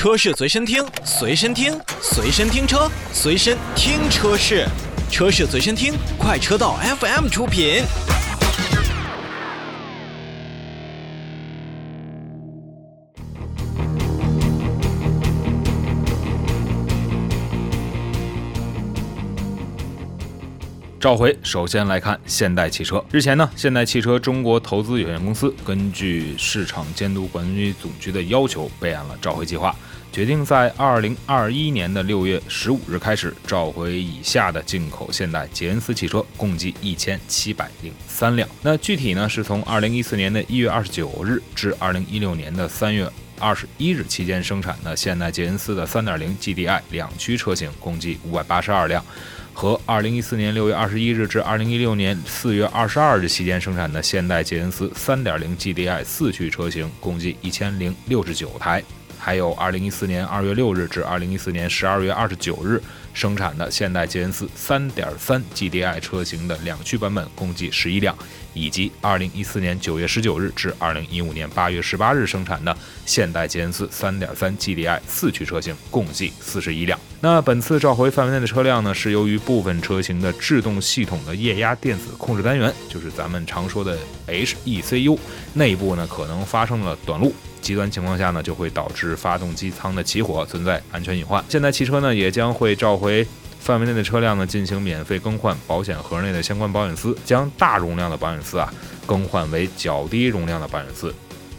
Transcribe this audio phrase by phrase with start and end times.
[0.00, 4.66] 车市随身听，随身听，随身听车，随身听车市，
[5.10, 7.82] 车市随身听，快车道 FM 出品。
[20.98, 23.04] 召回，首先来看现代汽车。
[23.10, 29.74] 日前呢，现代汽车中国投资有限公司根据市场监督管理总局的要求，备案了召回计划，
[30.12, 38.48] 决定在二零二一年的六月十五日开始召回以下的进口现代捷恩斯汽车，共计一千七百零三辆。
[38.62, 49.04] 那具体呢，是从二零一四年的一月二十九日至二零一六年的三月二十一日期间生产的现代捷恩斯的三点零 GDI 两驱车型，共计五百八十二辆。
[49.52, 58.80] 和二零一四年六月二十一日至二零一六年四月二十二日期间生产的现代捷恩斯三点零 GDI 四驱车型，共计一千零六十九台；
[59.20, 62.82] 还有二零一四年二月六日至二零一四年十二月二十九日
[63.12, 68.16] 生产的现代捷恩斯三点三 GDI 车型的两驱版本，共计十一辆。
[68.52, 76.98] 以及二零一四年九月十九日至二零一五年八月十八日生产的现代捷恩斯三点三 GDI 四驱车型，共计四十一辆。
[77.22, 85.18] 那本次召回范围内的车辆呢，是由于部分车型的制动系统的液压电子控制单元，就是咱们常说的 HECU
[85.52, 91.44] 内部呢可能发生了短路，极端情况下呢就会导致发动机舱的起火，存在安全隐患。
[91.46, 93.26] 现代汽车呢也将会召回。
[93.60, 98.72] 范围内的车辆呢，进行免费更换保险盒内的相关保险丝，将大容量的保险丝啊
[99.04, 101.14] 更换为较低容量的保险丝。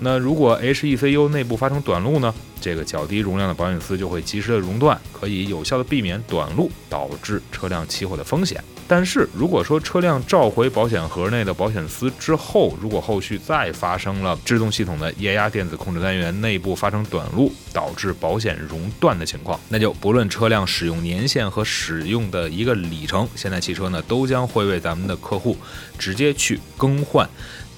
[0.00, 2.34] 那如果 HECU 内部发生短路呢，
[2.66, 8.60] 这个较低容量的保险丝就会及时的熔断，可以有效的避免短路导致车辆起火的风险。
[8.88, 25.56] 但是如果说车辆召回保险盒内的保险丝之后，如果后续再发生了制动系统的液压电子控制单元内部发生短路，导致保险熔断的情况，那就不论车辆使用年限和使用的一个里程，现代汽车呢都将会为咱们的客户
[25.96, 27.28] 直接去更换。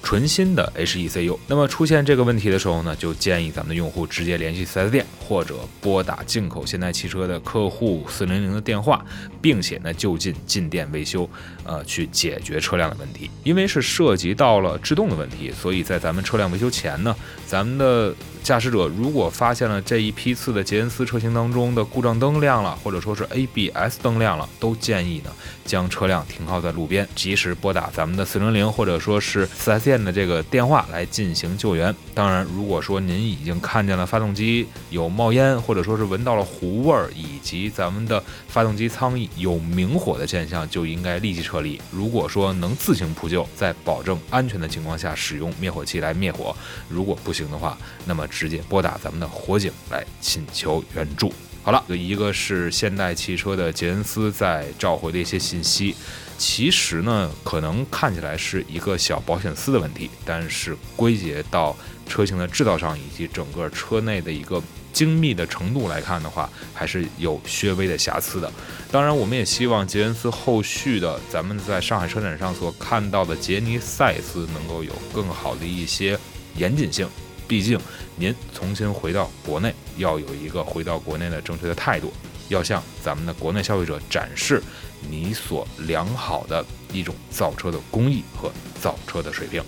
[0.01, 9.05] 纯新的 HECU，那么出现这个问题的时候呢，就建议咱们的用户直接联系 4S 店，或者拨打进口现代汽车的客户四零零的电话，
[9.41, 11.29] 并且呢就近进店维修，
[11.63, 13.29] 呃，去解决车辆的问题。
[13.43, 18.15] 因为是涉及到了制动的问题，所以在咱们车辆维修前呢，咱们的。
[18.43, 25.29] 驾驶者如果发现了这一批次的捷恩斯车型当中的故障灯亮了，或者说是 ABS 灯亮了，都建议呢
[25.65, 31.93] 将车辆停靠在路边，及时拨打咱们的四零零或者说是四 S 店的这个电话来进行救援。
[32.15, 41.79] 当然，如果说您已经看见了发动机有冒烟，或者说是闻到了糊味儿，以及咱们的发动机舱有明火的现象，就应该立即撤离。
[41.91, 46.55] 如果说能自行扑救，在保证安全的情况下使用灭火器来灭火，
[46.87, 48.27] 如果不行的话，那么。
[48.29, 51.33] 直接拨打咱们的火警来请求援助。
[51.61, 55.93] 好了，一个是现代汽车的杰恩斯在召回的一些信息，
[56.37, 61.75] 其实呢，可能看起来是一个小保险丝的问题，但是归结到
[62.07, 64.63] 车型的制造上以及整个车内的一个
[64.93, 68.51] 精密的程度来看的话，还是有略微的瑕疵的。
[68.89, 76.17] 当然，我们也希望杰恩斯后续的咱们在上海车展上所看到的杰尼赛斯能够有更好的一些
[76.55, 77.07] 严谨性。
[77.49, 77.79] 毕竟，
[78.15, 82.13] 您重新回到国内，要有一个回到国内的正确的态度，
[82.47, 84.61] 要向咱们的国内消费者展示
[85.09, 89.63] 你所良好的一种造车的工艺和造车的水平。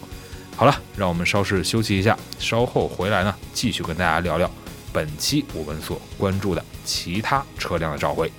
[0.55, 4.49] 好了，让我们稍事休息一下，稍后回来呢，继续跟大家聊聊
[4.93, 8.31] 本期我们所关注的其他车辆的召回。